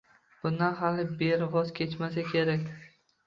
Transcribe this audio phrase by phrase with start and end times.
[0.43, 2.65] Bundan hali-beri voz kechmasa kerak.